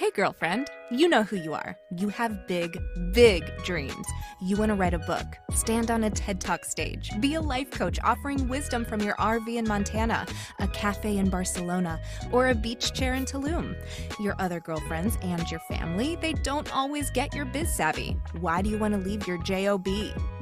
Hey, 0.00 0.10
girlfriend, 0.12 0.70
you 0.90 1.08
know 1.08 1.24
who 1.24 1.36
you 1.36 1.52
are. 1.52 1.76
You 1.98 2.08
have 2.08 2.46
big, 2.46 2.78
big 3.12 3.44
dreams. 3.64 4.06
You 4.40 4.56
want 4.56 4.70
to 4.70 4.74
write 4.74 4.94
a 4.94 4.98
book, 4.98 5.26
stand 5.52 5.90
on 5.90 6.04
a 6.04 6.10
TED 6.10 6.40
Talk 6.40 6.64
stage, 6.64 7.10
be 7.20 7.34
a 7.34 7.40
life 7.42 7.70
coach 7.70 7.98
offering 8.02 8.48
wisdom 8.48 8.86
from 8.86 9.02
your 9.02 9.14
RV 9.16 9.54
in 9.54 9.68
Montana, 9.68 10.24
a 10.58 10.68
cafe 10.68 11.18
in 11.18 11.28
Barcelona, 11.28 12.00
or 12.32 12.48
a 12.48 12.54
beach 12.54 12.94
chair 12.94 13.12
in 13.12 13.26
Tulum. 13.26 13.76
Your 14.18 14.34
other 14.38 14.58
girlfriends 14.58 15.18
and 15.20 15.50
your 15.50 15.60
family, 15.68 16.16
they 16.16 16.32
don't 16.32 16.74
always 16.74 17.10
get 17.10 17.34
your 17.34 17.44
biz 17.44 17.70
savvy. 17.70 18.16
Why 18.40 18.62
do 18.62 18.70
you 18.70 18.78
want 18.78 18.94
to 18.94 19.00
leave 19.00 19.26
your 19.26 19.36
JOB? 19.42 19.86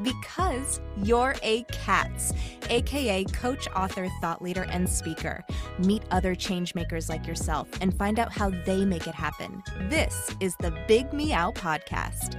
Because 0.05 0.81
you're 1.03 1.35
a 1.43 1.65
CATS, 1.65 2.33
aka 2.69 3.25
coach, 3.25 3.69
author, 3.75 4.09
thought 4.21 4.43
leader, 4.43 4.67
and 4.71 4.89
speaker. 4.89 5.45
Meet 5.79 6.03
other 6.11 6.35
changemakers 6.35 7.09
like 7.09 7.27
yourself 7.27 7.69
and 7.81 7.97
find 7.97 8.19
out 8.19 8.33
how 8.33 8.51
they 8.51 8.85
make 8.85 9.07
it 9.07 9.15
happen. 9.15 9.63
This 9.89 10.35
is 10.41 10.55
the 10.61 10.73
Big 10.87 11.13
Meow 11.13 11.53
Podcast. 11.53 12.37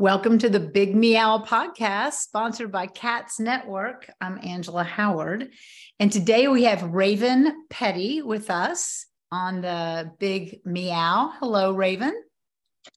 Welcome 0.00 0.38
to 0.38 0.48
the 0.48 0.60
Big 0.60 0.94
Meow 0.94 1.38
Podcast, 1.44 2.12
sponsored 2.12 2.70
by 2.70 2.86
Cats 2.86 3.40
Network. 3.40 4.08
I'm 4.20 4.38
Angela 4.44 4.84
Howard. 4.84 5.50
And 5.98 6.12
today 6.12 6.46
we 6.46 6.62
have 6.64 6.84
Raven 6.84 7.66
Petty 7.68 8.22
with 8.22 8.48
us 8.48 9.06
on 9.32 9.60
the 9.60 10.12
Big 10.20 10.60
Meow. 10.64 11.32
Hello, 11.40 11.72
Raven. 11.72 12.14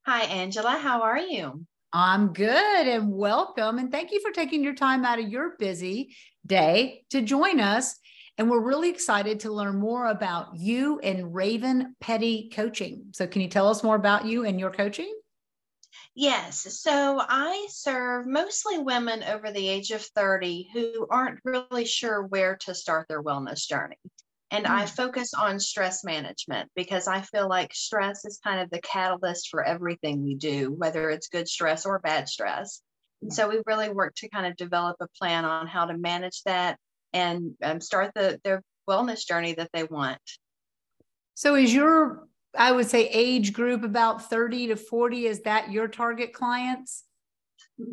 Hi, 0.05 0.25
Angela. 0.25 0.77
How 0.79 1.01
are 1.01 1.17
you? 1.17 1.65
I'm 1.93 2.33
good 2.33 2.87
and 2.87 3.11
welcome. 3.11 3.77
And 3.77 3.91
thank 3.91 4.11
you 4.11 4.21
for 4.21 4.31
taking 4.31 4.63
your 4.63 4.75
time 4.75 5.03
out 5.05 5.19
of 5.19 5.29
your 5.29 5.57
busy 5.57 6.15
day 6.45 7.03
to 7.09 7.21
join 7.21 7.59
us 7.59 7.99
and 8.37 8.49
we're 8.49 8.61
really 8.61 8.89
excited 8.89 9.41
to 9.41 9.51
learn 9.51 9.77
more 9.77 10.07
about 10.07 10.55
you 10.55 10.99
and 10.99 11.35
Raven 11.35 11.95
Petty 11.99 12.49
Coaching. 12.49 13.07
So, 13.11 13.27
can 13.27 13.41
you 13.41 13.47
tell 13.47 13.67
us 13.67 13.83
more 13.83 13.95
about 13.95 14.25
you 14.25 14.45
and 14.45 14.59
your 14.59 14.71
coaching? 14.71 15.13
Yes. 16.15 16.65
So 16.81 17.21
I 17.21 17.67
serve 17.69 18.25
mostly 18.25 18.79
women 18.79 19.23
over 19.23 19.51
the 19.51 19.67
age 19.67 19.91
of 19.91 20.01
30 20.01 20.69
who 20.73 21.07
aren't 21.09 21.39
really 21.45 21.85
sure 21.85 22.23
where 22.23 22.57
to 22.61 22.73
start 22.73 23.07
their 23.07 23.23
wellness 23.23 23.67
journey. 23.67 23.97
And 24.51 24.65
mm. 24.65 24.69
I 24.69 24.85
focus 24.85 25.33
on 25.33 25.59
stress 25.59 26.03
management 26.03 26.69
because 26.75 27.07
I 27.07 27.21
feel 27.21 27.47
like 27.47 27.73
stress 27.73 28.25
is 28.25 28.39
kind 28.43 28.59
of 28.59 28.69
the 28.69 28.81
catalyst 28.81 29.49
for 29.49 29.63
everything 29.63 30.23
we 30.23 30.35
do, 30.35 30.71
whether 30.71 31.09
it's 31.09 31.29
good 31.29 31.47
stress 31.47 31.85
or 31.85 31.99
bad 31.99 32.27
stress. 32.27 32.81
And 33.21 33.31
so 33.31 33.47
we 33.47 33.61
really 33.65 33.89
work 33.89 34.15
to 34.15 34.29
kind 34.29 34.47
of 34.47 34.57
develop 34.57 34.97
a 34.99 35.07
plan 35.17 35.45
on 35.45 35.67
how 35.67 35.85
to 35.85 35.97
manage 35.97 36.41
that 36.45 36.77
and 37.13 37.53
um, 37.63 37.79
start 37.79 38.11
the 38.15 38.39
their 38.43 38.63
wellness 38.89 39.27
journey 39.27 39.53
that 39.53 39.69
they 39.73 39.83
want. 39.83 40.19
So 41.35 41.55
is 41.55 41.73
your 41.73 42.27
I 42.57 42.71
would 42.71 42.89
say 42.89 43.07
age 43.07 43.53
group 43.53 43.83
about 43.83 44.29
30 44.29 44.67
to 44.67 44.75
40 44.75 45.27
is 45.27 45.41
that 45.43 45.71
your 45.71 45.87
target 45.87 46.33
clients? 46.33 47.05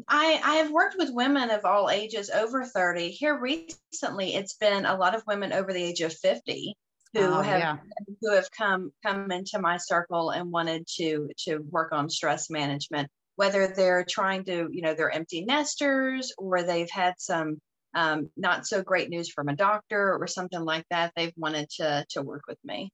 I, 0.07 0.41
I 0.45 0.55
have 0.57 0.71
worked 0.71 0.97
with 0.99 1.13
women 1.13 1.51
of 1.51 1.65
all 1.65 1.91
ages 1.91 2.31
over 2.31 2.65
30. 2.65 3.11
Here 3.11 3.39
recently, 3.39 4.35
it's 4.35 4.55
been 4.55 4.85
a 4.85 4.97
lot 4.97 5.15
of 5.15 5.23
women 5.27 5.53
over 5.53 5.73
the 5.73 5.83
age 5.83 6.01
of 6.01 6.13
50 6.13 6.77
who 7.15 7.21
oh, 7.21 7.41
have 7.41 7.59
yeah. 7.59 7.77
who 8.21 8.35
have 8.35 8.51
come 8.51 8.93
come 9.05 9.31
into 9.31 9.59
my 9.59 9.79
circle 9.79 10.31
and 10.31 10.51
wanted 10.51 10.87
to 10.97 11.31
to 11.39 11.59
work 11.71 11.91
on 11.91 12.11
stress 12.11 12.51
management 12.51 13.09
whether 13.37 13.67
they're 13.69 14.05
trying 14.05 14.45
to 14.45 14.69
you 14.71 14.83
know 14.83 14.93
they're 14.93 15.11
empty 15.11 15.43
nesters 15.43 16.35
or 16.37 16.63
they've 16.63 16.91
had 16.91 17.15
some 17.17 17.59
um, 17.95 18.31
not 18.37 18.67
so 18.67 18.83
great 18.83 19.09
news 19.09 19.31
from 19.31 19.49
a 19.49 19.57
doctor 19.57 20.17
or 20.17 20.27
something 20.27 20.61
like 20.61 20.85
that, 20.91 21.13
they've 21.17 21.33
wanted 21.37 21.69
to, 21.79 22.05
to 22.11 22.23
work 22.23 22.43
with 22.47 22.59
me. 22.65 22.93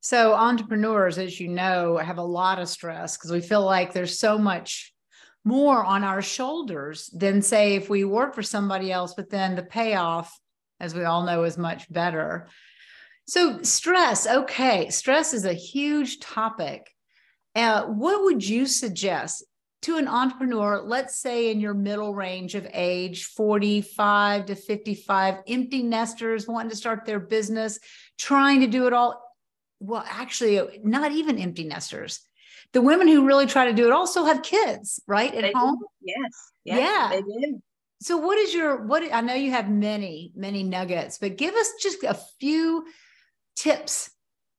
So, 0.00 0.32
entrepreneurs, 0.34 1.18
as 1.18 1.38
you 1.38 1.48
know, 1.48 1.98
have 1.98 2.18
a 2.18 2.22
lot 2.22 2.58
of 2.58 2.68
stress 2.68 3.16
because 3.16 3.30
we 3.30 3.40
feel 3.40 3.64
like 3.64 3.92
there's 3.92 4.18
so 4.18 4.38
much 4.38 4.92
more 5.44 5.82
on 5.84 6.04
our 6.04 6.22
shoulders 6.22 7.10
than, 7.12 7.42
say, 7.42 7.74
if 7.74 7.88
we 7.88 8.04
work 8.04 8.34
for 8.34 8.42
somebody 8.42 8.92
else, 8.92 9.14
but 9.14 9.30
then 9.30 9.56
the 9.56 9.62
payoff, 9.62 10.38
as 10.78 10.94
we 10.94 11.04
all 11.04 11.24
know, 11.24 11.44
is 11.44 11.56
much 11.56 11.90
better. 11.92 12.48
So, 13.26 13.62
stress, 13.62 14.26
okay, 14.26 14.90
stress 14.90 15.32
is 15.32 15.44
a 15.44 15.52
huge 15.52 16.20
topic. 16.20 16.90
Uh, 17.54 17.84
what 17.84 18.22
would 18.24 18.46
you 18.46 18.66
suggest? 18.66 19.44
to 19.82 19.96
an 19.96 20.08
entrepreneur, 20.08 20.82
let's 20.82 21.16
say 21.16 21.50
in 21.50 21.60
your 21.60 21.74
middle 21.74 22.14
range 22.14 22.54
of 22.54 22.66
age, 22.72 23.24
45 23.24 24.46
to 24.46 24.54
55, 24.54 25.36
empty 25.48 25.82
nesters 25.82 26.46
wanting 26.46 26.70
to 26.70 26.76
start 26.76 27.06
their 27.06 27.20
business, 27.20 27.78
trying 28.18 28.60
to 28.60 28.66
do 28.66 28.86
it 28.86 28.92
all. 28.92 29.22
Well, 29.80 30.04
actually, 30.06 30.80
not 30.84 31.12
even 31.12 31.38
empty 31.38 31.64
nesters. 31.64 32.20
The 32.72 32.80
women 32.80 33.08
who 33.08 33.26
really 33.26 33.46
try 33.46 33.66
to 33.66 33.72
do 33.72 33.86
it 33.86 33.92
also 33.92 34.24
have 34.24 34.42
kids, 34.42 35.00
right? 35.06 35.34
At 35.34 35.42
they 35.42 35.52
home. 35.52 35.76
Do. 35.76 35.86
Yes. 36.02 36.52
yes. 36.64 36.78
Yeah. 36.78 37.08
They 37.10 37.22
do. 37.22 37.62
So 38.02 38.16
what 38.16 38.38
is 38.38 38.54
your 38.54 38.84
what 38.84 39.02
I 39.12 39.20
know 39.20 39.34
you 39.34 39.50
have 39.50 39.68
many, 39.68 40.32
many 40.34 40.62
nuggets, 40.62 41.18
but 41.18 41.36
give 41.36 41.54
us 41.54 41.72
just 41.82 42.02
a 42.02 42.18
few 42.38 42.86
tips 43.56 44.10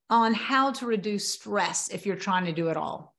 on 0.10 0.34
how 0.34 0.72
to 0.74 0.86
reduce 0.86 1.34
stress 1.34 1.90
if 1.90 2.06
you're 2.06 2.18
trying 2.18 2.46
to 2.46 2.52
do 2.52 2.68
it 2.68 2.78
all. 2.78 3.16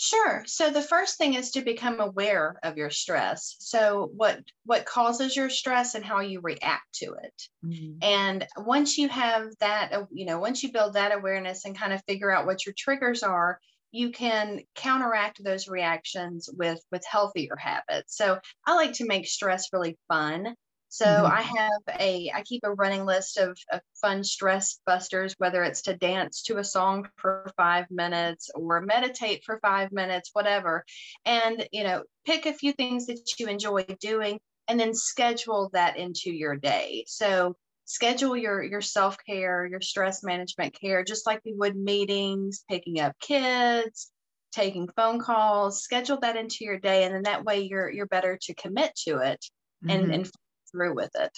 Sure. 0.00 0.44
So 0.46 0.70
the 0.70 0.82
first 0.82 1.18
thing 1.18 1.34
is 1.34 1.50
to 1.52 1.62
become 1.62 1.98
aware 1.98 2.56
of 2.62 2.76
your 2.76 2.90
stress. 2.90 3.56
So 3.58 4.10
what 4.14 4.40
what 4.64 4.86
causes 4.86 5.34
your 5.34 5.50
stress 5.50 5.96
and 5.96 6.04
how 6.04 6.20
you 6.20 6.40
react 6.40 6.92
to 6.96 7.14
it. 7.14 7.42
Mm-hmm. 7.64 7.98
And 8.02 8.46
once 8.58 8.96
you 8.96 9.08
have 9.08 9.46
that, 9.58 9.92
you 10.12 10.26
know, 10.26 10.38
once 10.38 10.62
you 10.62 10.70
build 10.70 10.92
that 10.94 11.12
awareness 11.12 11.64
and 11.64 11.76
kind 11.76 11.92
of 11.92 12.02
figure 12.06 12.30
out 12.30 12.46
what 12.46 12.64
your 12.64 12.74
triggers 12.78 13.24
are, 13.24 13.58
you 13.90 14.10
can 14.10 14.60
counteract 14.74 15.42
those 15.42 15.68
reactions 15.68 16.48
with 16.52 16.80
with 16.92 17.04
healthier 17.04 17.56
habits. 17.56 18.16
So 18.16 18.38
I 18.66 18.74
like 18.74 18.94
to 18.94 19.06
make 19.06 19.26
stress 19.26 19.72
really 19.72 19.96
fun. 20.08 20.54
So 20.90 21.04
mm-hmm. 21.04 21.26
I 21.26 21.42
have 21.42 22.00
a, 22.00 22.32
I 22.34 22.42
keep 22.42 22.62
a 22.64 22.72
running 22.72 23.04
list 23.04 23.36
of, 23.36 23.58
of, 23.72 23.80
fun 24.00 24.24
stress 24.24 24.80
busters, 24.86 25.34
whether 25.38 25.62
it's 25.62 25.82
to 25.82 25.96
dance 25.96 26.42
to 26.44 26.58
a 26.58 26.64
song 26.64 27.08
for 27.16 27.50
five 27.56 27.84
minutes 27.90 28.48
or 28.54 28.80
meditate 28.80 29.42
for 29.44 29.58
five 29.60 29.92
minutes, 29.92 30.30
whatever. 30.32 30.84
And, 31.24 31.68
you 31.72 31.84
know, 31.84 32.04
pick 32.24 32.46
a 32.46 32.54
few 32.54 32.72
things 32.72 33.06
that 33.06 33.18
you 33.38 33.48
enjoy 33.48 33.84
doing 34.00 34.38
and 34.68 34.78
then 34.78 34.94
schedule 34.94 35.68
that 35.72 35.96
into 35.96 36.30
your 36.30 36.56
day. 36.56 37.04
So 37.06 37.56
schedule 37.88 38.36
your, 38.36 38.62
your 38.62 38.82
self-care, 38.82 39.64
your 39.64 39.80
stress 39.80 40.22
management 40.22 40.78
care, 40.78 41.02
just 41.02 41.26
like 41.26 41.40
you 41.44 41.56
would 41.56 41.74
meetings, 41.74 42.62
picking 42.68 43.00
up 43.00 43.18
kids, 43.18 44.10
taking 44.52 44.86
phone 44.94 45.18
calls, 45.18 45.82
schedule 45.82 46.18
that 46.20 46.36
into 46.36 46.66
your 46.66 46.78
day. 46.78 47.04
And 47.04 47.14
then 47.14 47.22
that 47.22 47.46
way 47.46 47.62
you're, 47.62 47.90
you're 47.90 48.06
better 48.06 48.38
to 48.42 48.54
commit 48.54 48.94
to 49.06 49.20
it 49.20 49.42
and, 49.88 50.02
mm-hmm. 50.02 50.12
and 50.12 50.30
through 50.70 50.94
with 50.94 51.10
it. 51.18 51.32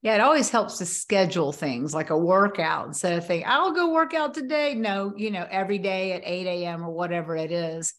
Yeah, 0.00 0.14
it 0.14 0.22
always 0.22 0.48
helps 0.48 0.78
to 0.78 0.86
schedule 0.86 1.52
things 1.52 1.92
like 1.92 2.08
a 2.08 2.16
workout 2.16 2.86
instead 2.86 3.18
of 3.18 3.26
think, 3.26 3.46
I'll 3.46 3.72
go 3.72 3.92
work 3.92 4.14
out 4.14 4.32
today. 4.32 4.74
No, 4.74 5.12
you 5.14 5.30
know, 5.30 5.46
every 5.50 5.78
day 5.78 6.12
at 6.12 6.22
8 6.24 6.46
a.m. 6.46 6.84
or 6.84 6.90
whatever 6.90 7.36
it 7.36 7.52
is. 7.52 7.92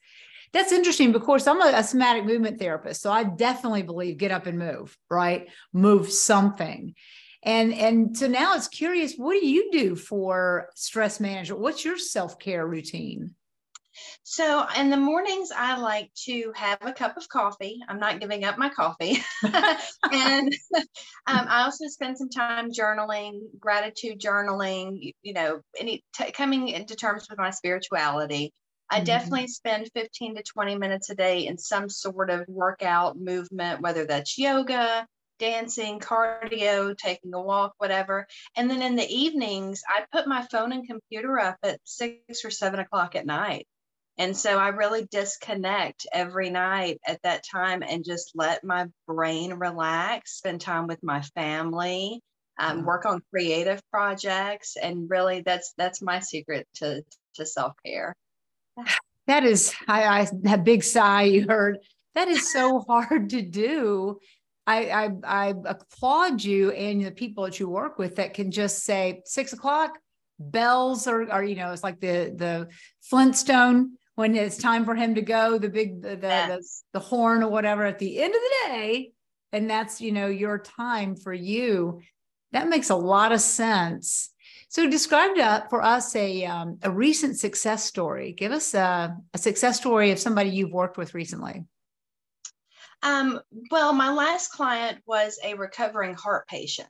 That's 0.51 0.71
interesting 0.71 1.11
because 1.11 1.45
I'm 1.45 1.61
a, 1.61 1.77
a 1.77 1.83
somatic 1.83 2.25
movement 2.25 2.57
therapist. 2.57 3.03
So 3.03 3.11
I 3.11 3.23
definitely 3.23 3.83
believe 3.83 4.17
get 4.17 4.31
up 4.31 4.47
and 4.47 4.57
move, 4.57 4.97
right? 5.11 5.47
Move 5.73 6.09
something. 6.09 6.95
And 7.43 7.73
and 7.73 8.17
so 8.17 8.27
now 8.27 8.55
it's 8.55 8.67
curious, 8.67 9.15
what 9.15 9.39
do 9.39 9.45
you 9.45 9.71
do 9.71 9.95
for 9.95 10.69
stress 10.75 11.19
management? 11.19 11.61
What's 11.61 11.85
your 11.85 11.97
self-care 11.97 12.65
routine? 12.65 13.35
So 14.23 14.65
in 14.77 14.89
the 14.89 14.97
mornings, 14.97 15.51
I 15.55 15.77
like 15.77 16.11
to 16.25 16.51
have 16.55 16.77
a 16.81 16.93
cup 16.93 17.17
of 17.17 17.27
coffee. 17.29 17.79
I'm 17.87 17.99
not 17.99 18.19
giving 18.19 18.43
up 18.43 18.57
my 18.57 18.69
coffee. 18.69 19.23
and 19.43 20.53
um, 21.27 21.45
I 21.47 21.63
also 21.63 21.87
spend 21.87 22.17
some 22.17 22.29
time 22.29 22.71
journaling, 22.71 23.39
gratitude 23.59 24.19
journaling, 24.19 24.97
you, 24.99 25.13
you 25.21 25.33
know, 25.33 25.61
any 25.79 26.03
t- 26.15 26.31
coming 26.31 26.67
into 26.67 26.95
terms 26.95 27.27
with 27.29 27.39
my 27.39 27.49
spirituality. 27.49 28.53
I 28.89 28.97
mm-hmm. 28.97 29.05
definitely 29.05 29.47
spend 29.47 29.89
15 29.93 30.35
to 30.35 30.43
20 30.43 30.77
minutes 30.77 31.09
a 31.09 31.15
day 31.15 31.47
in 31.47 31.57
some 31.57 31.89
sort 31.89 32.29
of 32.29 32.45
workout 32.47 33.17
movement, 33.17 33.81
whether 33.81 34.05
that's 34.05 34.37
yoga, 34.37 35.07
dancing, 35.39 35.99
cardio, 35.99 36.97
taking 36.97 37.33
a 37.33 37.41
walk, 37.41 37.73
whatever. 37.77 38.27
And 38.55 38.69
then 38.69 38.81
in 38.81 38.95
the 38.95 39.07
evenings, 39.07 39.81
I 39.87 40.05
put 40.11 40.27
my 40.27 40.43
phone 40.51 40.71
and 40.71 40.87
computer 40.87 41.39
up 41.39 41.57
at 41.63 41.79
six 41.83 42.43
or 42.43 42.51
seven 42.51 42.79
o'clock 42.79 43.15
at 43.15 43.25
night. 43.25 43.67
And 44.17 44.35
so 44.35 44.57
I 44.57 44.69
really 44.69 45.07
disconnect 45.11 46.07
every 46.11 46.49
night 46.49 46.99
at 47.05 47.21
that 47.21 47.43
time 47.49 47.83
and 47.83 48.03
just 48.03 48.31
let 48.33 48.63
my 48.63 48.87
brain 49.07 49.53
relax, 49.53 50.37
spend 50.37 50.61
time 50.61 50.87
with 50.87 51.03
my 51.03 51.21
family, 51.21 52.21
um, 52.57 52.83
work 52.83 53.05
on 53.05 53.21
creative 53.29 53.79
projects. 53.91 54.75
And 54.75 55.09
really 55.09 55.41
that's 55.41 55.73
that's 55.77 56.01
my 56.01 56.19
secret 56.19 56.67
to, 56.75 57.03
to 57.35 57.45
self-care. 57.45 58.15
That 59.27 59.43
is, 59.43 59.75
I, 59.89 60.21
I 60.21 60.27
that 60.43 60.63
big 60.63 60.85
sigh 60.85 61.23
you 61.23 61.45
heard. 61.49 61.79
That 62.15 62.29
is 62.29 62.49
so 62.49 62.79
hard 62.79 63.31
to 63.31 63.41
do. 63.41 64.19
I, 64.67 64.89
I, 64.89 65.09
I 65.23 65.53
applaud 65.65 66.43
you 66.43 66.71
and 66.71 67.03
the 67.03 67.11
people 67.11 67.45
that 67.45 67.57
you 67.59 67.69
work 67.69 67.97
with 67.97 68.17
that 68.17 68.33
can 68.33 68.51
just 68.51 68.83
say 68.83 69.21
six 69.25 69.53
o'clock, 69.53 69.97
bells 70.39 71.07
are, 71.07 71.31
are 71.31 71.43
you 71.43 71.55
know, 71.55 71.71
it's 71.71 71.83
like 71.83 72.01
the 72.01 72.33
the 72.35 72.67
Flintstone 73.01 73.93
when 74.15 74.35
it's 74.35 74.57
time 74.57 74.83
for 74.83 74.93
him 74.93 75.15
to 75.15 75.21
go, 75.21 75.57
the 75.57 75.69
big 75.69 76.01
the 76.01 76.17
the, 76.17 76.63
the 76.93 76.99
horn 76.99 77.43
or 77.43 77.49
whatever 77.49 77.85
at 77.85 77.97
the 77.97 78.19
end 78.19 78.35
of 78.35 78.41
the 78.41 78.67
day, 78.67 79.11
and 79.53 79.69
that's 79.69 80.01
you 80.01 80.11
know 80.11 80.27
your 80.27 80.59
time 80.59 81.15
for 81.15 81.33
you. 81.33 82.01
That 82.51 82.67
makes 82.67 82.89
a 82.89 82.95
lot 82.95 83.31
of 83.31 83.39
sense. 83.39 84.31
So 84.69 84.89
describe 84.89 85.69
for 85.69 85.81
us 85.81 86.15
a 86.15 86.45
um, 86.45 86.79
a 86.81 86.91
recent 86.91 87.39
success 87.39 87.85
story. 87.85 88.33
Give 88.33 88.51
us 88.51 88.73
a, 88.73 89.15
a 89.33 89.37
success 89.37 89.77
story 89.77 90.11
of 90.11 90.19
somebody 90.19 90.49
you've 90.49 90.73
worked 90.73 90.97
with 90.97 91.13
recently. 91.13 91.63
Um, 93.07 93.39
well, 93.71 93.93
my 93.93 94.11
last 94.11 94.49
client 94.49 94.99
was 95.05 95.39
a 95.43 95.53
recovering 95.53 96.13
heart 96.13 96.45
patient. 96.47 96.89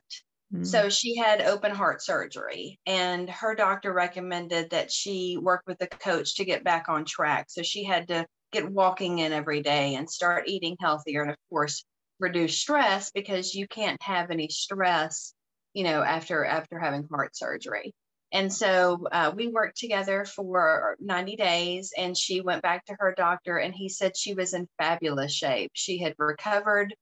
Mm-hmm. 0.52 0.64
So 0.64 0.88
she 0.88 1.14
had 1.16 1.42
open 1.42 1.72
heart 1.72 2.02
surgery, 2.02 2.80
and 2.86 3.28
her 3.30 3.54
doctor 3.54 3.92
recommended 3.92 4.70
that 4.70 4.90
she 4.90 5.36
work 5.40 5.62
with 5.66 5.80
a 5.82 5.86
coach 5.86 6.36
to 6.36 6.44
get 6.44 6.64
back 6.64 6.88
on 6.88 7.04
track. 7.04 7.46
So 7.50 7.62
she 7.62 7.84
had 7.84 8.08
to 8.08 8.26
get 8.50 8.68
walking 8.68 9.18
in 9.18 9.32
every 9.32 9.60
day 9.62 9.94
and 9.94 10.10
start 10.10 10.48
eating 10.48 10.76
healthier, 10.80 11.22
and 11.22 11.30
of 11.30 11.36
course, 11.50 11.84
reduce 12.18 12.58
stress 12.58 13.12
because 13.12 13.54
you 13.54 13.68
can't 13.68 14.02
have 14.02 14.30
any 14.30 14.48
stress, 14.48 15.34
you 15.74 15.84
know, 15.84 16.02
after 16.02 16.44
after 16.44 16.80
having 16.80 17.06
heart 17.10 17.36
surgery. 17.36 17.92
And 18.30 18.52
so 18.52 19.06
uh, 19.10 19.32
we 19.34 19.48
worked 19.48 19.78
together 19.78 20.24
for 20.24 20.96
90 21.00 21.36
days, 21.36 21.92
and 21.96 22.16
she 22.16 22.42
went 22.42 22.62
back 22.62 22.84
to 22.86 22.96
her 22.98 23.14
doctor, 23.16 23.56
and 23.56 23.74
he 23.74 23.88
said 23.88 24.16
she 24.16 24.34
was 24.34 24.52
in 24.52 24.68
fabulous 24.76 25.32
shape. 25.32 25.70
She 25.74 25.98
had 25.98 26.14
recovered 26.18 26.94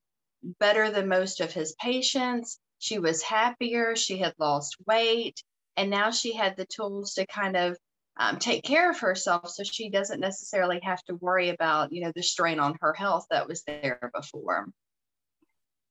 better 0.59 0.89
than 0.89 1.09
most 1.09 1.41
of 1.41 1.51
his 1.51 1.75
patients. 1.81 2.59
She 2.79 2.99
was 2.99 3.21
happier, 3.21 3.95
she 3.95 4.17
had 4.17 4.35
lost 4.37 4.77
weight, 4.85 5.41
and 5.75 5.89
now 5.89 6.11
she 6.11 6.33
had 6.33 6.55
the 6.55 6.65
tools 6.65 7.13
to 7.15 7.25
kind 7.25 7.57
of 7.57 7.77
um, 8.19 8.39
take 8.39 8.63
care 8.63 8.89
of 8.89 8.99
herself 8.99 9.49
so 9.49 9.63
she 9.63 9.89
doesn't 9.89 10.19
necessarily 10.19 10.79
have 10.83 11.03
to 11.03 11.15
worry 11.15 11.49
about 11.49 11.91
you 11.91 12.01
know 12.01 12.11
the 12.15 12.23
strain 12.23 12.59
on 12.59 12.75
her 12.81 12.93
health 12.93 13.27
that 13.29 13.47
was 13.47 13.63
there 13.63 14.11
before. 14.13 14.67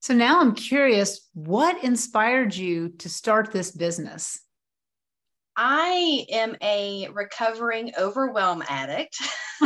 So 0.01 0.15
now 0.15 0.41
i'm 0.41 0.55
curious 0.55 1.29
what 1.35 1.83
inspired 1.83 2.55
you 2.55 2.91
to 2.99 3.09
start 3.09 3.53
this 3.53 3.71
business 3.71 4.41
i 5.57 6.27
am 6.31 6.57
a 6.63 7.09
recovering 7.13 7.93
overwhelm 7.99 8.63
addict 8.69 9.17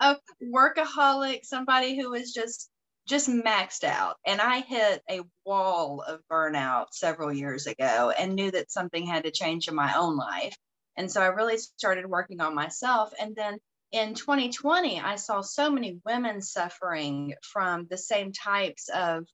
a 0.00 0.16
workaholic 0.42 1.44
somebody 1.44 1.96
who 1.96 2.14
is 2.14 2.32
just 2.32 2.70
just 3.06 3.28
maxed 3.28 3.84
out. 3.84 4.16
And 4.26 4.40
I 4.40 4.60
hit 4.60 5.02
a 5.10 5.20
wall 5.44 6.02
of 6.06 6.20
burnout 6.30 6.86
several 6.92 7.32
years 7.32 7.66
ago 7.66 8.12
and 8.18 8.34
knew 8.34 8.50
that 8.50 8.70
something 8.70 9.06
had 9.06 9.24
to 9.24 9.30
change 9.30 9.68
in 9.68 9.74
my 9.74 9.94
own 9.94 10.16
life. 10.16 10.56
And 10.96 11.10
so 11.10 11.20
I 11.20 11.26
really 11.26 11.58
started 11.58 12.06
working 12.06 12.40
on 12.40 12.54
myself. 12.54 13.12
And 13.20 13.34
then 13.36 13.58
in 13.92 14.14
2020, 14.14 15.00
I 15.00 15.16
saw 15.16 15.40
so 15.40 15.70
many 15.70 16.00
women 16.04 16.40
suffering 16.40 17.34
from 17.42 17.86
the 17.90 17.98
same 17.98 18.32
types 18.32 18.88
of, 18.88 19.24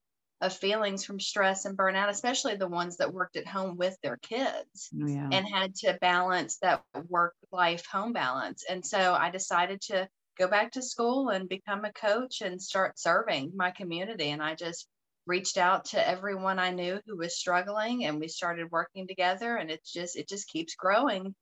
of 0.41 0.53
feelings 0.53 1.05
from 1.05 1.19
stress 1.19 1.65
and 1.65 1.77
burnout, 1.77 2.09
especially 2.09 2.55
the 2.55 2.67
ones 2.67 2.97
that 2.97 3.13
worked 3.13 3.35
at 3.35 3.47
home 3.47 3.77
with 3.77 3.95
their 4.01 4.17
kids 4.17 4.89
oh, 4.99 5.07
yeah. 5.07 5.29
and 5.31 5.47
had 5.47 5.75
to 5.75 5.97
balance 6.01 6.57
that 6.57 6.83
work 7.07 7.35
life 7.51 7.85
home 7.85 8.11
balance. 8.11 8.65
And 8.67 8.83
so 8.83 9.13
I 9.13 9.29
decided 9.29 9.81
to 9.81 10.09
go 10.39 10.47
back 10.47 10.71
to 10.71 10.81
school 10.81 11.29
and 11.29 11.47
become 11.47 11.85
a 11.85 11.93
coach 11.93 12.41
and 12.41 12.59
start 12.61 12.99
serving 12.99 13.53
my 13.55 13.69
community. 13.69 14.29
And 14.31 14.41
I 14.41 14.55
just 14.55 14.87
reached 15.27 15.57
out 15.57 15.85
to 15.85 16.07
everyone 16.07 16.57
I 16.57 16.71
knew 16.71 16.99
who 17.05 17.17
was 17.17 17.37
struggling 17.37 18.05
and 18.05 18.19
we 18.19 18.27
started 18.27 18.71
working 18.71 19.07
together 19.07 19.55
and 19.55 19.69
it's 19.69 19.93
just 19.93 20.17
it 20.17 20.27
just 20.27 20.49
keeps 20.49 20.73
growing. 20.73 21.35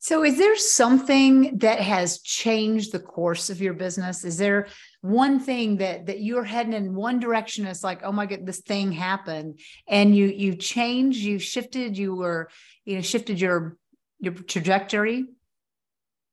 So 0.00 0.24
is 0.24 0.38
there 0.38 0.56
something 0.56 1.58
that 1.58 1.80
has 1.80 2.20
changed 2.20 2.92
the 2.92 3.00
course 3.00 3.50
of 3.50 3.60
your 3.60 3.74
business? 3.74 4.24
Is 4.24 4.38
there 4.38 4.68
one 5.00 5.38
thing 5.38 5.76
that 5.76 6.06
that 6.06 6.20
you're 6.20 6.44
heading 6.44 6.72
in 6.72 6.94
one 6.94 7.20
direction 7.20 7.66
it's 7.66 7.84
like 7.84 8.00
oh 8.02 8.12
my 8.12 8.26
god 8.26 8.44
this 8.44 8.60
thing 8.60 8.90
happened 8.90 9.60
and 9.86 10.16
you 10.16 10.26
you 10.26 10.56
changed 10.56 11.20
you 11.20 11.38
shifted 11.38 11.96
you 11.96 12.14
were 12.14 12.48
you 12.84 12.96
know 12.96 13.00
shifted 13.00 13.40
your 13.40 13.76
your 14.18 14.34
trajectory 14.34 15.24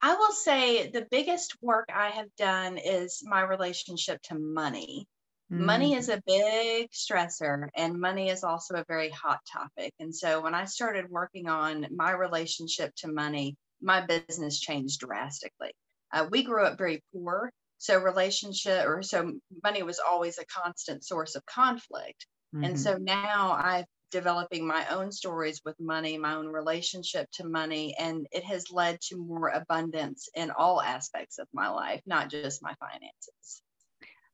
I 0.02 0.14
will 0.14 0.34
say 0.34 0.92
the 0.92 1.08
biggest 1.10 1.56
work 1.64 1.90
I 1.92 2.10
have 2.10 2.28
done 2.38 2.78
is 2.78 3.24
my 3.26 3.42
relationship 3.42 4.22
to 4.24 4.38
money. 4.38 5.08
Mm. 5.52 5.62
Money 5.62 5.94
is 5.96 6.10
a 6.10 6.22
big 6.28 6.92
stressor, 6.92 7.70
and 7.76 8.00
money 8.00 8.30
is 8.30 8.44
also 8.44 8.76
a 8.76 8.86
very 8.88 9.10
hot 9.10 9.40
topic. 9.52 9.94
And 10.00 10.14
so 10.16 10.42
when 10.42 10.54
I 10.54 10.66
started 10.66 11.10
working 11.10 11.48
on 11.50 11.88
my 11.96 12.12
relationship 12.12 12.94
to 12.98 13.12
money, 13.12 13.56
my 13.82 14.06
business 14.06 14.60
changed 14.60 15.00
drastically. 15.00 15.74
Uh, 16.14 16.28
we 16.30 16.44
grew 16.44 16.64
up 16.64 16.78
very 16.78 17.04
poor. 17.12 17.52
So 17.78 18.00
relationship 18.00 18.86
or 18.88 19.04
so 19.04 19.34
money 19.64 19.84
was 19.84 20.00
always 20.00 20.38
a 20.38 20.46
constant 20.46 21.06
source 21.06 21.36
of 21.36 21.46
conflict. 21.46 22.26
Mm-hmm. 22.56 22.64
And 22.64 22.80
so 22.80 22.98
now 22.98 23.52
I've 23.52 23.86
developing 24.16 24.66
my 24.66 24.86
own 24.92 25.12
stories 25.12 25.62
with 25.66 25.76
money, 25.78 26.18
my 26.18 26.36
own 26.36 26.48
relationship 26.48 27.30
to 27.34 27.46
money, 27.46 27.94
and 28.00 28.26
it 28.32 28.46
has 28.46 28.72
led 28.72 28.98
to 29.02 29.18
more 29.18 29.50
abundance 29.50 30.30
in 30.36 30.52
all 30.52 30.82
aspects 30.82 31.38
of 31.38 31.48
my 31.54 31.68
life, 31.68 32.02
not 32.06 32.32
just 32.32 32.64
my 32.64 32.74
finances. 32.80 33.62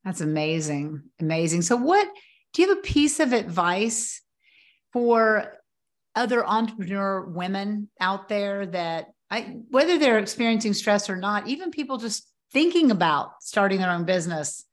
That's 0.05 0.21
amazing. 0.21 1.01
Amazing. 1.19 1.63
So, 1.63 1.75
what 1.77 2.07
do 2.53 2.61
you 2.61 2.69
have 2.69 2.77
a 2.77 2.81
piece 2.81 3.19
of 3.19 3.33
advice 3.33 4.21
for 4.93 5.57
other 6.15 6.45
entrepreneur 6.45 7.25
women 7.25 7.89
out 7.99 8.29
there 8.29 8.67
that 8.67 9.07
I, 9.31 9.57
whether 9.69 9.97
they're 9.97 10.19
experiencing 10.19 10.73
stress 10.73 11.09
or 11.09 11.15
not, 11.15 11.47
even 11.47 11.71
people 11.71 11.97
just 11.97 12.30
thinking 12.51 12.91
about 12.91 13.41
starting 13.41 13.79
their 13.79 13.91
own 13.91 14.05
business? 14.05 14.65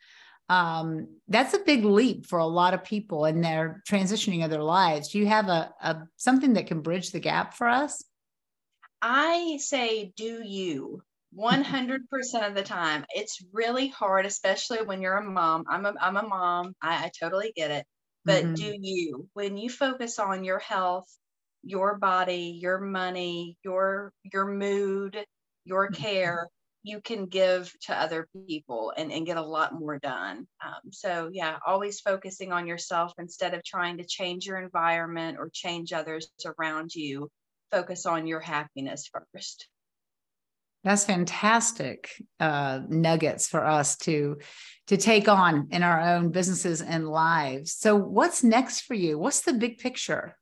um, 0.48 1.08
that's 1.28 1.54
a 1.54 1.58
big 1.58 1.84
leap 1.84 2.26
for 2.26 2.38
a 2.38 2.46
lot 2.46 2.74
of 2.74 2.82
people 2.82 3.26
in 3.26 3.40
their 3.40 3.82
transitioning 3.88 4.44
of 4.44 4.50
their 4.50 4.62
lives. 4.62 5.08
Do 5.08 5.18
you 5.18 5.26
have 5.26 5.48
a, 5.48 5.72
a 5.82 6.02
something 6.16 6.54
that 6.54 6.66
can 6.66 6.80
bridge 6.80 7.10
the 7.10 7.20
gap 7.20 7.54
for 7.54 7.68
us? 7.68 8.02
I 9.02 9.58
say, 9.60 10.12
do 10.16 10.42
you 10.42 11.02
100% 11.36 11.98
of 12.46 12.54
the 12.54 12.62
time. 12.62 13.04
It's 13.14 13.44
really 13.52 13.88
hard, 13.88 14.24
especially 14.24 14.82
when 14.82 15.02
you're 15.02 15.18
a 15.18 15.24
mom. 15.24 15.64
I'm 15.68 15.84
a, 15.84 15.94
I'm 16.00 16.16
a 16.16 16.26
mom. 16.26 16.74
I, 16.80 17.04
I 17.04 17.10
totally 17.20 17.52
get 17.54 17.70
it. 17.70 17.86
But 18.24 18.44
mm-hmm. 18.44 18.54
do 18.54 18.76
you, 18.80 19.28
when 19.34 19.58
you 19.58 19.68
focus 19.68 20.18
on 20.18 20.44
your 20.44 20.58
health, 20.58 21.06
your 21.62 21.98
body, 21.98 22.58
your 22.60 22.78
money, 22.78 23.56
your 23.62 24.12
your 24.32 24.46
mood, 24.46 25.22
your 25.64 25.90
mm-hmm. 25.90 26.02
care, 26.02 26.48
you 26.82 27.00
can 27.00 27.26
give 27.26 27.72
to 27.82 27.94
other 27.94 28.28
people 28.46 28.92
and, 28.96 29.12
and 29.12 29.26
get 29.26 29.36
a 29.36 29.42
lot 29.42 29.74
more 29.74 29.98
done. 29.98 30.46
Um, 30.64 30.92
so, 30.92 31.28
yeah, 31.32 31.58
always 31.66 32.00
focusing 32.00 32.52
on 32.52 32.66
yourself 32.66 33.12
instead 33.18 33.54
of 33.54 33.64
trying 33.64 33.98
to 33.98 34.04
change 34.04 34.46
your 34.46 34.58
environment 34.58 35.38
or 35.38 35.50
change 35.52 35.92
others 35.92 36.30
around 36.44 36.94
you. 36.94 37.28
Focus 37.70 38.06
on 38.06 38.26
your 38.26 38.40
happiness 38.40 39.10
first. 39.12 39.68
That's 40.84 41.04
fantastic 41.04 42.10
uh, 42.38 42.80
nuggets 42.88 43.48
for 43.48 43.64
us 43.64 43.96
to 43.98 44.38
to 44.86 44.96
take 44.96 45.28
on 45.28 45.68
in 45.70 45.82
our 45.82 46.00
own 46.00 46.30
businesses 46.30 46.80
and 46.80 47.06
lives. 47.06 47.72
So, 47.72 47.96
what's 47.96 48.42
next 48.44 48.82
for 48.82 48.94
you? 48.94 49.18
What's 49.18 49.42
the 49.42 49.52
big 49.52 49.78
picture? 49.78 50.36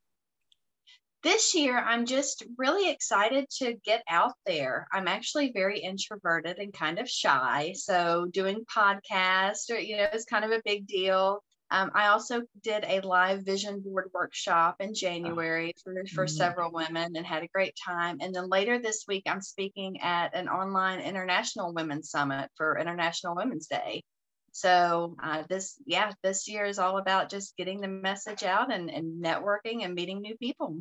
This 1.22 1.54
year 1.54 1.78
i'm 1.78 2.06
just 2.06 2.44
really 2.56 2.90
excited 2.90 3.46
to 3.48 3.74
get 3.84 4.02
out 4.08 4.34
there. 4.44 4.86
I'm 4.92 5.08
actually 5.08 5.52
very 5.52 5.80
introverted 5.80 6.58
and 6.58 6.72
kind 6.72 6.98
of 6.98 7.08
shy 7.08 7.72
so 7.74 8.26
doing 8.30 8.64
podcasts 8.74 9.70
or 9.70 9.78
you 9.78 9.96
know 9.96 10.06
is 10.12 10.24
kind 10.24 10.44
of 10.44 10.50
a 10.50 10.62
big 10.64 10.86
deal. 10.86 11.42
Um, 11.70 11.90
i 11.94 12.08
also 12.08 12.42
did 12.62 12.84
a 12.86 13.00
live 13.00 13.44
vision 13.44 13.80
board 13.80 14.10
workshop 14.14 14.76
in 14.78 14.94
january 14.94 15.72
for, 15.82 15.94
for 16.14 16.26
mm-hmm. 16.26 16.36
several 16.36 16.70
women 16.70 17.16
and 17.16 17.26
had 17.26 17.42
a 17.42 17.48
great 17.48 17.76
time. 17.84 18.18
And 18.20 18.34
then 18.34 18.48
later 18.48 18.78
this 18.78 19.04
week 19.08 19.24
i'm 19.26 19.42
speaking 19.42 20.00
at 20.00 20.34
an 20.34 20.48
online 20.48 21.00
international 21.00 21.74
women's 21.74 22.10
summit 22.10 22.50
for 22.56 22.78
international 22.78 23.34
women's 23.34 23.66
day. 23.66 24.04
So 24.52 25.16
uh, 25.22 25.42
this 25.48 25.76
yeah 25.86 26.12
this 26.22 26.48
year 26.48 26.64
is 26.66 26.78
all 26.78 26.98
about 26.98 27.30
just 27.30 27.56
getting 27.56 27.80
the 27.80 27.88
message 27.88 28.42
out 28.44 28.72
and, 28.72 28.88
and 28.90 29.22
networking 29.22 29.84
and 29.84 29.94
meeting 29.94 30.20
new 30.20 30.36
people 30.36 30.76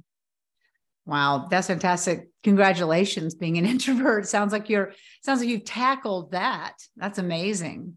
Wow, 1.06 1.48
that's 1.50 1.68
fantastic. 1.68 2.30
Congratulations 2.44 3.36
being 3.36 3.58
an 3.58 3.66
introvert. 3.74 4.28
Sounds 4.28 4.52
like 4.52 4.70
you're 4.70 4.94
sounds 5.22 5.40
like 5.40 5.50
you've 5.50 5.66
tackled 5.66 6.32
that. 6.32 6.74
That's 6.96 7.20
amazing. 7.20 7.96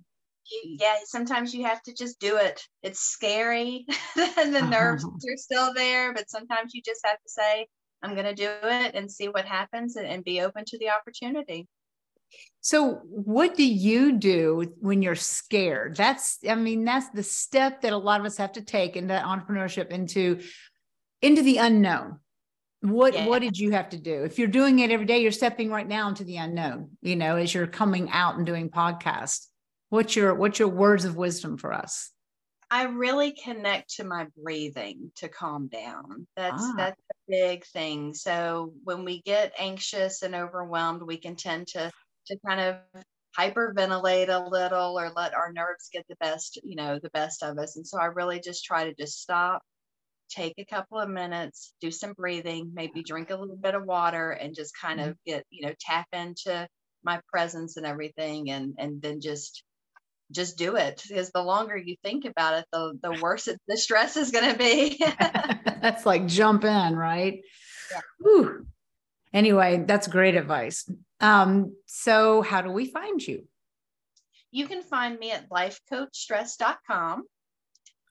Yeah, 0.65 0.95
sometimes 1.05 1.55
you 1.55 1.65
have 1.65 1.83
to 1.83 1.95
just 1.95 2.21
do 2.21 2.37
it. 2.37 2.63
It's 2.83 3.01
scary. 3.01 3.85
and 4.39 4.55
the 4.55 4.63
nerves 4.63 5.05
uh-huh. 5.05 5.15
are 5.15 5.37
still 5.37 5.75
there, 5.75 6.15
but 6.15 6.31
sometimes 6.31 6.73
you 6.75 6.81
just 6.83 7.01
have 7.05 7.19
to 7.19 7.29
say, 7.29 7.67
I'm 8.03 8.15
going 8.15 8.25
to 8.25 8.35
do 8.35 8.49
it 8.63 8.95
and 8.95 9.11
see 9.11 9.29
what 9.29 9.45
happens 9.45 9.97
and, 9.97 10.07
and 10.07 10.25
be 10.25 10.41
open 10.41 10.65
to 10.67 10.79
the 10.79 10.89
opportunity. 10.89 11.67
So, 12.61 13.01
what 13.05 13.57
do 13.57 13.67
you 13.67 14.13
do 14.13 14.75
when 14.81 15.03
you're 15.03 15.15
scared? 15.15 15.97
That's, 15.97 16.39
I 16.49 16.55
mean, 16.55 16.85
that's 16.85 17.09
the 17.11 17.23
step 17.23 17.83
that 17.83 17.93
a 17.93 17.99
lot 17.99 18.21
of 18.21 18.27
us 18.27 18.37
have 18.37 18.53
to 18.53 18.63
take 18.63 18.97
into 18.97 19.15
entrepreneurship, 19.15 19.89
into 19.89 20.41
into 21.21 21.43
the 21.43 21.59
unknown. 21.59 22.21
What 22.81 23.15
yeah. 23.15 23.27
what 23.27 23.43
did 23.43 23.59
you 23.59 23.73
have 23.73 23.89
to 23.91 23.99
do? 23.99 24.23
If 24.23 24.39
you're 24.39 24.49
doing 24.49 24.79
it 24.79 24.91
every 24.91 25.07
day, 25.07 25.21
you're 25.21 25.33
stepping 25.33 25.71
right 25.71 25.87
now 25.87 26.09
into 26.09 26.25
the 26.25 26.37
unknown, 26.37 26.91
you 27.03 27.17
know, 27.17 27.37
as 27.37 27.53
you're 27.53 27.67
coming 27.67 28.11
out 28.11 28.37
and 28.37 28.47
doing 28.47 28.71
podcasts. 28.71 29.47
What's 29.91 30.15
your 30.15 30.35
what's 30.35 30.59
your 30.59 30.69
words 30.69 31.05
of 31.05 31.17
wisdom 31.17 31.57
for 31.57 31.73
us? 31.73 32.13
I 32.71 32.85
really 32.85 33.33
connect 33.33 33.95
to 33.95 34.05
my 34.05 34.27
breathing 34.37 35.11
to 35.17 35.29
calm 35.29 35.69
down. 35.69 36.27
That's 36.37 36.63
ah. 36.63 36.75
that's 36.77 37.01
a 37.11 37.15
big 37.29 37.65
thing. 37.67 38.15
So 38.15 38.75
when 38.85 39.05
we 39.05 39.23
get 39.23 39.55
anxious 39.59 40.23
and 40.23 40.35
overwhelmed, 40.35 41.03
we 41.03 41.17
can 41.17 41.35
tend 41.35 41.69
to 41.69 41.91
to 42.27 42.39
kind 42.47 42.61
of 42.61 43.05
hyperventilate 43.39 44.29
a 44.29 44.49
little 44.49 44.99
or 44.99 45.11
let 45.15 45.35
our 45.35 45.53
nerves 45.53 45.89
get 45.93 46.05
the 46.09 46.17
best, 46.17 46.61
you 46.63 46.77
know, 46.77 46.99
the 47.03 47.11
best 47.11 47.43
of 47.43 47.59
us. 47.59 47.77
And 47.77 47.87
so 47.87 47.99
I 47.99 48.07
really 48.07 48.41
just 48.41 48.65
try 48.65 48.85
to 48.85 48.95
just 48.95 49.21
stop, 49.21 49.63
take 50.29 50.55
a 50.59 50.65
couple 50.65 50.99
of 50.99 51.09
minutes, 51.09 51.73
do 51.81 51.91
some 51.91 52.13
breathing, 52.13 52.73
maybe 52.75 53.03
drink 53.03 53.31
a 53.31 53.37
little 53.37 53.57
bit 53.57 53.75
of 53.75 53.85
water 53.85 54.31
and 54.31 54.55
just 54.55 54.77
kind 54.77 55.01
of 55.01 55.09
mm-hmm. 55.09 55.31
get, 55.31 55.47
you 55.51 55.67
know, 55.67 55.75
tap 55.81 56.07
into 56.13 56.69
my 57.05 57.21
presence 57.29 57.77
and 57.77 57.87
everything 57.87 58.51
and 58.51 58.75
and 58.79 59.01
then 59.01 59.21
just 59.21 59.63
just 60.31 60.59
do 60.59 60.77
it 60.77 61.03
because 61.09 61.31
the 61.31 61.43
longer 61.43 61.77
you 61.77 61.97
think 62.03 62.25
about 62.25 62.55
it, 62.55 62.67
the, 62.73 62.99
the 63.03 63.19
worse 63.23 63.49
it, 63.49 63.61
the 63.67 63.77
stress 63.77 64.17
is 64.17 64.31
going 64.31 64.53
to 64.53 64.59
be. 64.59 65.03
that's 65.81 66.05
like 66.05 66.27
jump 66.27 66.65
in, 66.65 66.97
right? 66.97 67.41
Yeah. 68.25 68.49
Anyway, 69.33 69.85
that's 69.87 70.09
great 70.09 70.35
advice. 70.35 70.91
Um, 71.21 71.77
so, 71.87 72.43
how 72.43 72.63
do 72.63 72.71
we 72.71 72.87
find 72.87 73.27
you? 73.27 73.47
You 74.51 74.67
can 74.67 74.83
find 74.83 75.19
me 75.19 75.33
at 75.33 75.49
lifecoachstress.com 75.51 77.25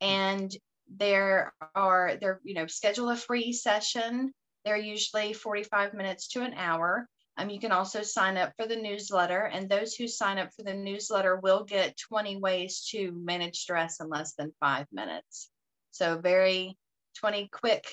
and 0.01 0.51
there 0.95 1.53
are 1.75 2.17
there 2.21 2.39
you 2.43 2.53
know 2.53 2.67
schedule 2.67 3.09
a 3.09 3.15
free 3.15 3.51
session 3.51 4.31
they're 4.63 4.77
usually 4.77 5.33
45 5.33 5.93
minutes 5.93 6.27
to 6.29 6.41
an 6.41 6.53
hour 6.55 7.07
um, 7.37 7.51
you 7.51 7.59
can 7.59 7.71
also 7.71 8.01
sign 8.01 8.35
up 8.35 8.53
for 8.57 8.67
the 8.67 8.75
newsletter, 8.75 9.43
and 9.43 9.69
those 9.69 9.93
who 9.93 10.07
sign 10.07 10.39
up 10.39 10.49
for 10.55 10.63
the 10.63 10.73
newsletter 10.73 11.35
will 11.35 11.63
get 11.63 11.95
20 11.97 12.37
ways 12.37 12.87
to 12.91 13.11
manage 13.11 13.57
stress 13.57 13.99
in 13.99 14.09
less 14.09 14.33
than 14.33 14.53
five 14.59 14.87
minutes. 14.91 15.49
So, 15.91 16.17
very 16.17 16.77
20 17.19 17.47
quick 17.51 17.85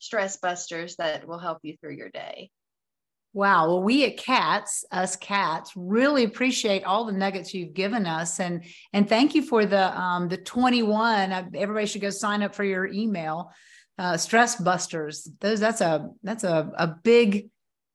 stress 0.00 0.36
busters 0.36 0.96
that 0.96 1.28
will 1.28 1.38
help 1.38 1.58
you 1.62 1.76
through 1.76 1.94
your 1.94 2.08
day. 2.08 2.50
Wow. 3.32 3.68
Well, 3.68 3.82
we 3.82 4.04
at 4.04 4.16
Cats, 4.16 4.84
us 4.90 5.14
cats, 5.14 5.72
really 5.76 6.24
appreciate 6.24 6.82
all 6.84 7.04
the 7.04 7.12
nuggets 7.12 7.54
you've 7.54 7.74
given 7.74 8.04
us, 8.04 8.40
and 8.40 8.64
and 8.92 9.08
thank 9.08 9.34
you 9.36 9.42
for 9.42 9.66
the 9.66 9.96
um, 9.98 10.28
the 10.28 10.36
21. 10.36 11.32
Everybody 11.54 11.86
should 11.86 12.00
go 12.00 12.10
sign 12.10 12.42
up 12.42 12.54
for 12.54 12.64
your 12.64 12.86
email. 12.86 13.52
Uh, 13.98 14.16
stress 14.16 14.56
busters. 14.56 15.28
Those 15.40 15.60
that's 15.60 15.80
a 15.80 16.10
that's 16.24 16.42
a 16.42 16.72
a 16.76 16.88
big 16.88 17.50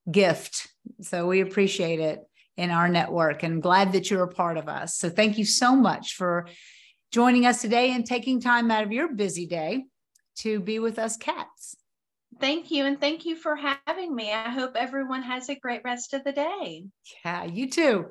gift. 0.09 0.69
So 1.01 1.27
we 1.27 1.41
appreciate 1.41 1.99
it 1.99 2.21
in 2.55 2.69
our 2.69 2.87
network 2.87 3.43
and 3.43 3.61
glad 3.61 3.91
that 3.91 4.09
you're 4.09 4.23
a 4.23 4.33
part 4.33 4.57
of 4.57 4.69
us. 4.69 4.95
So 4.95 5.09
thank 5.09 5.37
you 5.37 5.43
so 5.45 5.75
much 5.75 6.15
for 6.15 6.47
joining 7.11 7.45
us 7.45 7.61
today 7.61 7.91
and 7.91 8.05
taking 8.05 8.39
time 8.39 8.71
out 8.71 8.83
of 8.83 8.91
your 8.91 9.13
busy 9.13 9.45
day 9.45 9.83
to 10.37 10.59
be 10.59 10.79
with 10.79 10.99
us 10.99 11.17
cats. 11.17 11.75
Thank 12.39 12.71
you. 12.71 12.85
And 12.85 12.99
thank 12.99 13.25
you 13.25 13.35
for 13.35 13.55
having 13.55 14.13
me. 14.13 14.31
I 14.31 14.49
hope 14.49 14.75
everyone 14.75 15.23
has 15.23 15.49
a 15.49 15.55
great 15.55 15.81
rest 15.83 16.13
of 16.13 16.23
the 16.23 16.33
day. 16.33 16.85
Yeah, 17.23 17.45
you 17.45 17.69
too. 17.69 18.07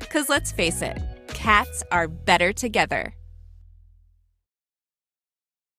Because 0.00 0.28
let's 0.28 0.50
face 0.52 0.82
it, 0.82 1.00
cats 1.28 1.82
are 1.90 2.08
better 2.08 2.52
together. 2.52 3.14